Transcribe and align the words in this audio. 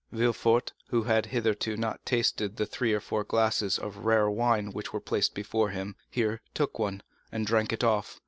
Villefort, 0.11 0.73
who 0.87 1.03
had 1.03 1.27
hitherto 1.27 1.77
not 1.77 2.03
tasted 2.07 2.57
the 2.57 2.65
three 2.65 2.91
or 2.91 2.99
four 2.99 3.23
glasses 3.23 3.77
of 3.77 3.97
rare 3.97 4.31
wine 4.31 4.71
which 4.71 4.91
were 4.91 4.99
placed 4.99 5.35
before 5.35 5.69
him, 5.69 5.95
here 6.09 6.41
took 6.55 6.79
one, 6.79 7.03
and 7.31 7.45
drank 7.45 7.71
it 7.71 7.83
off. 7.83 8.19